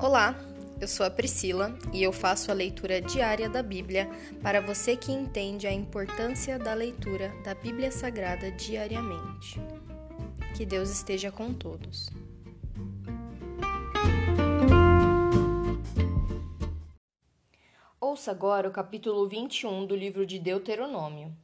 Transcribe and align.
Olá, 0.00 0.32
eu 0.80 0.86
sou 0.86 1.04
a 1.04 1.10
Priscila 1.10 1.76
e 1.92 2.04
eu 2.04 2.12
faço 2.12 2.52
a 2.52 2.54
leitura 2.54 3.00
diária 3.00 3.48
da 3.48 3.64
Bíblia 3.64 4.08
para 4.40 4.60
você 4.60 4.96
que 4.96 5.10
entende 5.10 5.66
a 5.66 5.72
importância 5.72 6.56
da 6.56 6.72
leitura 6.72 7.34
da 7.42 7.52
Bíblia 7.52 7.90
Sagrada 7.90 8.48
diariamente. 8.52 9.60
Que 10.56 10.64
Deus 10.64 10.88
esteja 10.88 11.32
com 11.32 11.52
todos. 11.52 12.08
Ouça 18.00 18.30
agora 18.30 18.68
o 18.68 18.72
capítulo 18.72 19.28
21 19.28 19.84
do 19.84 19.96
livro 19.96 20.24
de 20.24 20.38
Deuteronômio. 20.38 21.36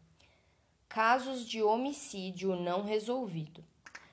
Casos 0.88 1.44
de 1.44 1.60
homicídio 1.60 2.54
não 2.54 2.84
resolvido. 2.84 3.64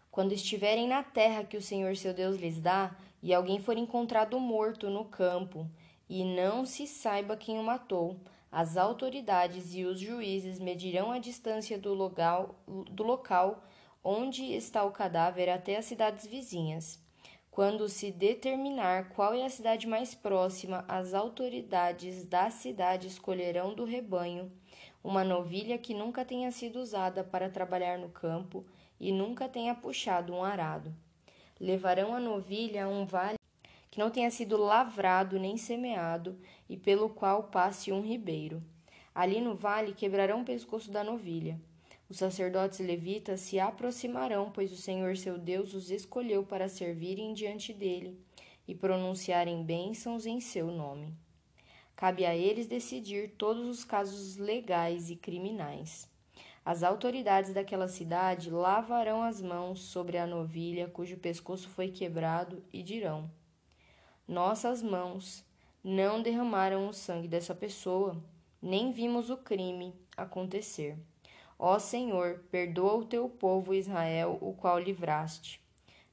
Quando 0.10 0.34
estiverem 0.34 0.88
na 0.88 1.04
terra 1.04 1.44
que 1.44 1.56
o 1.56 1.62
Senhor 1.62 1.96
seu 1.96 2.14
Deus 2.14 2.38
lhes 2.38 2.60
dá, 2.60 2.94
e 3.22 3.34
alguém 3.34 3.60
for 3.60 3.78
encontrado 3.78 4.40
morto 4.40 4.90
no 4.90 5.06
campo, 5.06 5.70
e 6.10 6.24
não 6.24 6.66
se 6.66 6.88
saiba 6.88 7.38
quem 7.38 7.58
o 7.58 7.64
matou, 7.64 8.20
as 8.52 8.76
autoridades 8.76 9.74
e 9.74 9.86
os 9.86 10.00
juízes 10.00 10.60
medirão 10.60 11.12
a 11.12 11.20
distância 11.20 11.78
do 11.78 11.94
local, 11.94 12.56
do 12.68 13.04
local 13.04 13.64
onde 14.04 14.44
está 14.44 14.84
o 14.84 14.92
cadáver 14.92 15.50
até 15.50 15.78
as 15.78 15.86
cidades 15.86 16.26
vizinhas. 16.26 17.00
Quando 17.50 17.88
se 17.88 18.12
determinar 18.12 19.10
qual 19.10 19.34
é 19.34 19.44
a 19.44 19.50
cidade 19.50 19.86
mais 19.88 20.16
próxima, 20.16 20.86
as 20.88 21.14
autoridades 21.14 22.26
da 22.26 22.50
cidade 22.50 23.08
escolherão 23.08 23.74
do 23.74 23.84
rebanho 23.84 24.52
uma 25.04 25.24
novilha 25.24 25.78
que 25.78 25.94
nunca 25.94 26.24
tenha 26.24 26.52
sido 26.52 26.80
usada 26.80 27.24
para 27.24 27.50
trabalhar 27.50 27.98
no 27.98 28.10
campo 28.10 28.66
e 29.00 29.12
nunca 29.12 29.50
tenha 29.50 29.74
puxado 29.74 30.34
um 30.34 30.44
arado. 30.44 30.94
Levarão 31.62 32.16
a 32.16 32.20
novilha 32.20 32.86
a 32.86 32.88
um 32.88 33.06
vale 33.06 33.38
que 33.92 34.00
não 34.00 34.10
tenha 34.10 34.32
sido 34.32 34.58
lavrado 34.58 35.38
nem 35.38 35.58
semeado 35.58 36.36
e 36.68 36.76
pelo 36.76 37.08
qual 37.08 37.44
passe 37.44 37.92
um 37.92 38.02
ribeiro. 38.02 38.64
Ali 39.14 39.40
no 39.40 39.54
vale 39.54 39.94
quebrarão 39.94 40.42
o 40.42 40.44
pescoço 40.46 40.90
da 40.90 41.04
novilha. 41.04 41.62
Os 42.10 42.18
sacerdotes 42.18 42.80
levitas 42.80 43.42
se 43.42 43.60
aproximarão, 43.60 44.50
pois 44.52 44.72
o 44.74 44.76
Senhor 44.76 45.16
seu 45.16 45.38
Deus 45.38 45.76
os 45.76 45.92
escolheu 45.92 46.44
para 46.44 46.68
servirem 46.68 47.32
diante 47.32 47.72
dele 47.72 48.20
e 48.68 48.74
pronunciarem 48.74 49.64
bênçãos 49.64 50.26
em 50.26 50.40
seu 50.42 50.72
nome. 50.72 51.14
Cabe 51.96 52.26
a 52.26 52.36
eles 52.36 52.66
decidir 52.66 53.36
todos 53.38 53.68
os 53.68 53.84
casos 53.84 54.36
legais 54.36 55.12
e 55.12 55.16
criminais. 55.16 56.11
As 56.64 56.84
autoridades 56.84 57.54
daquela 57.54 57.88
cidade 57.88 58.52
lavarão 58.52 59.24
as 59.24 59.42
mãos 59.42 59.82
sobre 59.82 60.20
a 60.20 60.28
novilha 60.28 60.88
cujo 60.88 61.18
pescoço 61.18 61.68
foi 61.70 61.90
quebrado 61.90 62.64
e 62.72 62.84
dirão: 62.84 63.32
Nossas 64.28 64.84
mãos 64.84 65.44
não 65.84 66.22
derramaram 66.22 66.88
o 66.88 66.94
sangue 66.94 67.28
dessa 67.28 67.56
pessoa, 67.56 68.16
nem 68.62 68.92
vimos 68.92 69.32
o 69.32 69.38
crime 69.38 69.96
acontecer. 70.16 70.96
Ó 71.58 71.80
Senhor, 71.80 72.44
perdoa 72.52 72.94
o 72.94 73.06
teu 73.06 73.28
povo 73.28 73.74
Israel, 73.74 74.38
o 74.40 74.54
qual 74.54 74.78
livraste. 74.78 75.60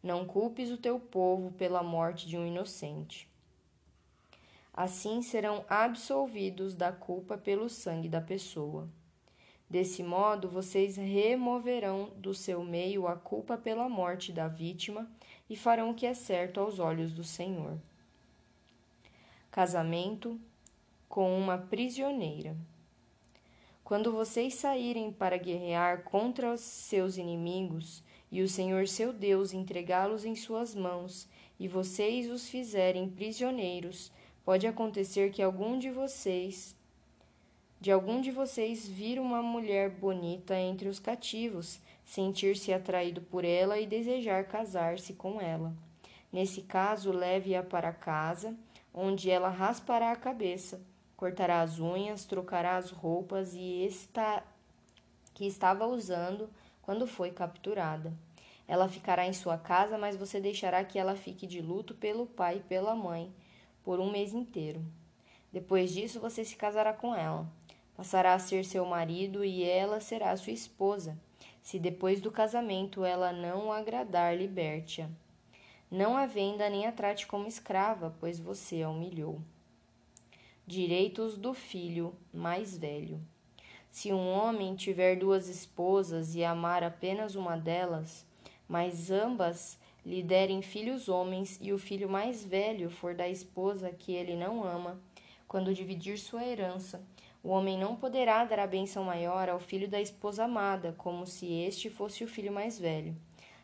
Não 0.03 0.25
culpes 0.25 0.71
o 0.71 0.79
teu 0.79 0.99
povo 0.99 1.53
pela 1.53 1.83
morte 1.83 2.27
de 2.27 2.39
um 2.39 2.47
inocente. 2.47 3.29
Assim 4.73 5.21
serão 5.21 5.65
absolvidos 5.69 6.75
da 6.75 6.91
culpa 6.91 7.37
pelo 7.37 7.69
sangue 7.69 8.09
da 8.09 8.21
pessoa. 8.21 8.89
Desse 9.71 10.03
modo, 10.03 10.49
vocês 10.49 10.97
removerão 10.97 12.11
do 12.17 12.33
seu 12.33 12.65
meio 12.65 13.07
a 13.07 13.17
culpa 13.17 13.59
pela 13.59 13.89
morte 13.89 14.33
da 14.33 14.49
vítima 14.49 15.11
e 15.49 15.57
farão 15.57 15.91
o 15.91 15.95
que 15.95 16.07
é 16.07 16.15
certo 16.15 16.59
aos 16.59 16.79
olhos 16.79 17.13
do 17.13 17.23
Senhor. 17.23 17.79
Casamento 19.51 20.41
com 21.07 21.39
uma 21.39 21.59
prisioneira. 21.59 22.57
Quando 23.85 24.13
vocês 24.13 24.55
saírem 24.55 25.13
para 25.13 25.37
guerrear 25.37 26.03
contra 26.05 26.53
os 26.53 26.61
seus 26.61 27.17
inimigos, 27.17 28.03
e 28.31 28.43
o 28.43 28.49
Senhor 28.49 28.87
seu 28.87 29.13
Deus 29.13 29.55
entregá-los 29.55 30.25
em 30.25 30.35
suas 30.35 30.75
mãos, 30.75 31.27
e 31.59 31.67
vocês 31.67 32.31
os 32.31 32.49
fizerem 32.49 33.09
prisioneiros, 33.09 34.13
pode 34.45 34.67
acontecer 34.67 35.31
que 35.31 35.43
algum 35.43 35.79
de 35.79 35.91
vocês 35.91 36.77
de 37.81 37.93
algum 37.93 38.21
de 38.21 38.33
vocês 38.33 38.89
vir 38.89 39.21
uma 39.21 39.41
mulher 39.41 39.89
bonita 39.89 40.59
entre 40.59 40.89
os 40.89 40.99
cativos, 40.99 41.79
sentir-se 42.05 42.73
atraído 42.73 43.21
por 43.21 43.45
ela 43.45 43.79
e 43.79 43.87
desejar 43.87 44.45
casar-se 44.45 45.13
com 45.13 45.41
ela. 45.41 45.73
Nesse 46.33 46.63
caso, 46.63 47.13
leve-a 47.13 47.63
para 47.63 47.93
casa, 47.93 48.57
onde 48.93 49.31
ela 49.31 49.49
raspará 49.49 50.11
a 50.11 50.17
cabeça, 50.17 50.81
cortará 51.17 51.63
as 51.63 51.79
unhas, 51.79 52.25
trocará 52.25 52.77
as 52.77 52.91
roupas 52.91 53.55
e 53.55 53.85
está 53.85 54.43
que 55.33 55.47
estava 55.47 55.87
usando 55.87 56.51
quando 56.83 57.07
foi 57.07 57.31
capturada. 57.31 58.13
Ela 58.67 58.89
ficará 58.89 59.25
em 59.25 59.33
sua 59.33 59.57
casa, 59.57 59.97
mas 59.97 60.17
você 60.17 60.41
deixará 60.41 60.85
que 60.85 60.99
ela 60.99 61.15
fique 61.15 61.47
de 61.47 61.63
luto 61.63 61.95
pelo 61.95 62.27
pai 62.27 62.57
e 62.57 62.69
pela 62.69 62.95
mãe 62.97 63.33
por 63.85 64.01
um 64.01 64.11
mês 64.11 64.35
inteiro. 64.35 64.85
Depois 65.53 65.93
disso, 65.93 66.19
você 66.19 66.45
se 66.45 66.57
casará 66.57 66.93
com 66.93 67.15
ela. 67.15 67.58
Passará 67.99 68.35
a 68.35 68.39
ser 68.39 68.65
seu 68.65 68.85
marido 68.87 69.45
e 69.45 69.65
ela 69.65 69.99
será 69.99 70.37
sua 70.37 70.53
esposa. 70.53 71.19
Se 71.61 71.81
depois 71.81 72.21
do 72.21 72.31
casamento 72.31 73.05
ela 73.05 73.33
não 73.33 73.67
o 73.67 73.73
agradar, 73.73 74.37
liberte-a. 74.37 75.11
Não 75.91 76.17
a 76.17 76.25
venda 76.25 76.71
nem 76.71 76.87
a 76.87 76.93
trate 76.93 77.27
como 77.27 77.49
escrava, 77.49 78.15
pois 78.21 78.39
você 78.39 78.83
a 78.83 78.89
humilhou. 78.89 79.41
Direitos 80.65 81.37
do 81.37 81.53
filho 81.53 82.15
mais 82.33 82.79
velho. 82.79 83.21
Se 83.91 84.13
um 84.13 84.29
homem 84.31 84.77
tiver 84.77 85.17
duas 85.17 85.49
esposas 85.49 86.37
e 86.37 86.45
amar 86.45 86.85
apenas 86.85 87.35
uma 87.35 87.57
delas, 87.57 88.25
mas 88.69 89.11
ambas 89.11 89.77
lhe 90.07 90.23
derem 90.23 90.63
filhos 90.63 91.09
homens 91.09 91.59
e 91.61 91.73
o 91.73 91.79
filho 91.81 92.09
mais 92.09 92.45
velho 92.45 92.91
for 92.91 93.13
da 93.13 93.29
esposa 93.29 93.91
que 93.91 94.13
ele 94.13 94.37
não 94.37 94.63
ama, 94.63 95.01
quando 95.49 95.75
dividir 95.75 96.17
sua 96.17 96.45
herança, 96.45 97.03
o 97.43 97.51
homem 97.51 97.79
não 97.79 97.95
poderá 97.95 98.45
dar 98.45 98.59
a 98.59 98.67
bênção 98.67 99.05
maior 99.05 99.49
ao 99.49 99.61
filho 99.61 99.89
da 99.89 100.01
esposa 100.01 100.45
amada, 100.45 100.95
como 100.99 101.27
se 101.27 101.47
este 101.53 101.89
fosse 101.89 102.25
o 102.25 102.29
filho 102.29 102.53
mais 102.53 102.79
velho. 102.79 103.17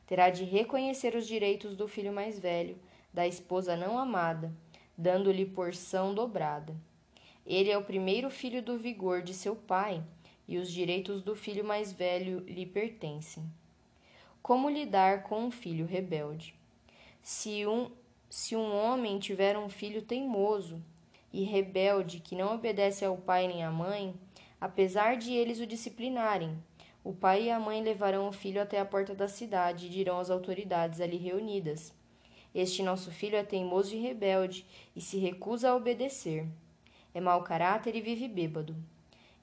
Terá 0.06 0.30
de 0.30 0.44
reconhecer 0.44 1.14
os 1.14 1.26
direitos 1.26 1.74
do 1.76 1.88
filho 1.88 2.12
mais 2.12 2.38
velho, 2.38 2.78
da 3.12 3.26
esposa 3.26 3.76
não 3.76 3.98
amada, 3.98 4.52
dando-lhe 4.96 5.44
porção 5.44 6.14
dobrada. 6.14 6.76
Ele 7.46 7.70
é 7.70 7.76
o 7.76 7.84
primeiro 7.84 8.30
filho 8.30 8.62
do 8.62 8.78
vigor 8.78 9.22
de 9.22 9.34
seu 9.34 9.56
pai, 9.56 10.02
e 10.46 10.58
os 10.58 10.70
direitos 10.70 11.22
do 11.22 11.34
filho 11.34 11.64
mais 11.64 11.92
velho 11.92 12.40
lhe 12.40 12.66
pertencem. 12.66 13.44
Como 14.42 14.68
lidar 14.68 15.22
com 15.24 15.40
um 15.40 15.50
filho 15.50 15.86
rebelde? 15.86 16.54
Se 17.22 17.66
um, 17.66 17.90
se 18.28 18.54
um 18.54 18.74
homem 18.74 19.18
tiver 19.18 19.56
um 19.56 19.70
filho 19.70 20.02
teimoso, 20.02 20.82
e 21.34 21.42
rebelde 21.42 22.20
que 22.20 22.36
não 22.36 22.54
obedece 22.54 23.04
ao 23.04 23.16
pai 23.16 23.48
nem 23.48 23.64
à 23.64 23.70
mãe, 23.70 24.14
apesar 24.60 25.16
de 25.16 25.32
eles 25.32 25.58
o 25.58 25.66
disciplinarem, 25.66 26.56
o 27.02 27.12
pai 27.12 27.46
e 27.46 27.50
a 27.50 27.58
mãe 27.58 27.82
levarão 27.82 28.28
o 28.28 28.32
filho 28.32 28.62
até 28.62 28.78
a 28.78 28.84
porta 28.84 29.16
da 29.16 29.26
cidade 29.26 29.86
e 29.86 29.88
dirão 29.90 30.20
às 30.20 30.30
autoridades 30.30 31.00
ali 31.00 31.16
reunidas: 31.16 31.92
Este 32.54 32.84
nosso 32.84 33.10
filho 33.10 33.34
é 33.34 33.42
teimoso 33.42 33.96
e 33.96 33.98
rebelde 33.98 34.64
e 34.94 35.00
se 35.00 35.18
recusa 35.18 35.70
a 35.70 35.74
obedecer. 35.74 36.46
É 37.12 37.20
mau 37.20 37.42
caráter 37.42 37.96
e 37.96 38.00
vive 38.00 38.28
bêbado. 38.28 38.76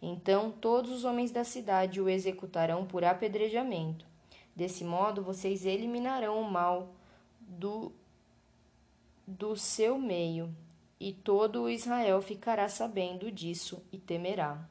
Então 0.02 0.50
todos 0.50 0.92
os 0.92 1.04
homens 1.04 1.30
da 1.30 1.44
cidade 1.44 2.00
o 2.00 2.08
executarão 2.08 2.86
por 2.86 3.04
apedrejamento. 3.04 4.08
Desse 4.56 4.86
modo 4.86 5.22
vocês 5.22 5.66
eliminarão 5.66 6.42
o 6.42 6.50
mal 6.50 6.96
do, 7.42 7.92
do 9.28 9.58
seu 9.58 10.00
meio 10.00 10.56
e 11.02 11.12
todo 11.12 11.64
o 11.64 11.70
Israel 11.70 12.22
ficará 12.22 12.70
sabendo 12.70 13.32
disso 13.32 13.84
e 13.92 13.98
temerá. 13.98 14.70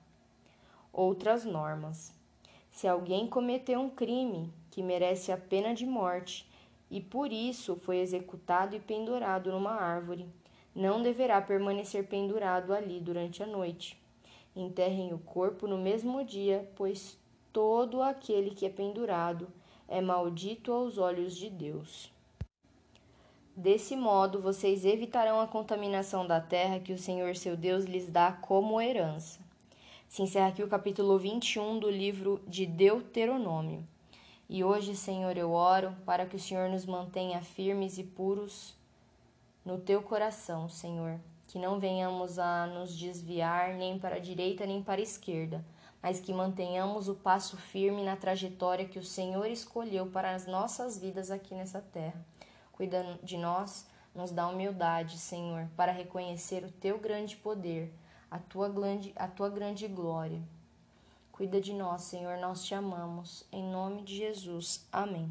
Outras 0.93 1.45
normas. 1.45 2.15
Se 2.71 2.87
alguém 2.87 3.27
cometeu 3.27 3.81
um 3.81 3.91
crime 3.91 4.55
que 4.71 4.81
merece 4.81 5.33
a 5.33 5.37
pena 5.37 5.75
de 5.75 5.85
morte 5.85 6.49
e 6.89 7.01
por 7.01 7.33
isso 7.33 7.75
foi 7.75 7.99
executado 7.99 8.77
e 8.77 8.79
pendurado 8.79 9.51
numa 9.51 9.73
árvore, 9.73 10.25
não 10.73 11.03
deverá 11.03 11.43
permanecer 11.43 12.07
pendurado 12.07 12.73
ali 12.73 13.01
durante 13.01 13.43
a 13.43 13.47
noite. 13.47 14.01
Enterrem 14.55 15.13
o 15.13 15.19
corpo 15.19 15.67
no 15.67 15.79
mesmo 15.79 16.25
dia, 16.25 16.71
pois 16.77 17.19
todo 17.53 18.05
aquele 18.05 18.51
que 18.51 18.67
é 18.67 18.71
pendurado 18.71 19.49
é 19.89 20.01
maldito 20.01 20.71
aos 20.71 20.97
olhos 20.97 21.37
de 21.37 21.51
Deus. 21.51 22.13
Desse 23.57 23.97
modo, 23.97 24.41
vocês 24.41 24.85
evitarão 24.85 25.41
a 25.41 25.47
contaminação 25.47 26.27
da 26.27 26.41
terra 26.41 26.79
que 26.79 26.93
o 26.93 26.99
Senhor 26.99 27.37
seu 27.37 27.57
Deus 27.57 27.85
lhes 27.85 28.11
dá 28.11 28.33
como 28.33 28.81
herança. 28.81 29.41
Se 30.09 30.23
encerra 30.23 30.49
aqui 30.49 30.63
o 30.63 30.69
capítulo 30.69 31.19
21 31.19 31.79
do 31.79 31.91
livro 31.91 32.41
de 32.47 32.65
Deuteronômio. 32.65 33.87
E 34.49 34.65
hoje, 34.65 34.97
Senhor, 34.97 35.37
eu 35.37 35.53
oro 35.53 35.95
para 36.07 36.27
que 36.27 36.37
o 36.37 36.41
Senhor 36.41 36.69
nos 36.69 36.87
mantenha 36.87 37.43
firmes 37.43 37.99
e 37.99 38.05
puros 38.05 38.75
no 39.65 39.79
teu 39.79 40.01
coração, 40.01 40.69
Senhor, 40.69 41.21
que 41.47 41.59
não 41.59 41.79
venhamos 41.79 42.39
a 42.39 42.67
nos 42.67 42.97
desviar 42.97 43.75
nem 43.75 43.99
para 43.99 44.17
a 44.17 44.21
direita 44.21 44.65
nem 44.65 44.83
para 44.83 45.01
a 45.01 45.05
esquerda, 45.05 45.65
mas 46.03 46.19
que 46.19 46.33
mantenhamos 46.33 47.09
o 47.09 47.15
passo 47.15 47.57
firme 47.57 48.03
na 48.03 48.17
trajetória 48.17 48.89
que 48.89 48.99
o 48.99 49.05
Senhor 49.05 49.47
escolheu 49.47 50.07
para 50.07 50.35
as 50.35 50.47
nossas 50.47 50.99
vidas 50.99 51.31
aqui 51.31 51.55
nessa 51.55 51.81
terra. 51.81 52.25
Cuida 52.81 53.05
de 53.23 53.37
nós, 53.37 53.87
nos 54.15 54.31
dá 54.31 54.49
humildade, 54.49 55.19
Senhor, 55.19 55.69
para 55.77 55.93
reconhecer 55.93 56.65
o 56.65 56.73
teu 56.73 56.99
grande 56.99 57.37
poder, 57.37 57.93
a 58.31 58.39
tua 58.39 58.71
grande, 58.71 59.13
a 59.17 59.29
tua 59.29 59.51
grande 59.51 59.87
glória. 59.87 60.41
Cuida 61.31 61.61
de 61.61 61.75
nós, 61.75 62.01
Senhor, 62.05 62.39
nós 62.39 62.65
te 62.65 62.75
amamos. 62.75 63.45
Em 63.53 63.63
nome 63.63 64.01
de 64.01 64.17
Jesus. 64.17 64.89
Amém. 64.91 65.31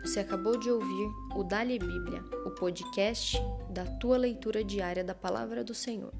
Você 0.00 0.20
acabou 0.20 0.56
de 0.56 0.70
ouvir 0.70 1.10
o 1.36 1.44
Dali 1.44 1.78
Bíblia, 1.78 2.24
o 2.46 2.50
podcast 2.52 3.36
da 3.68 3.84
tua 3.84 4.16
leitura 4.16 4.64
diária 4.64 5.04
da 5.04 5.14
palavra 5.14 5.62
do 5.62 5.74
Senhor. 5.74 6.14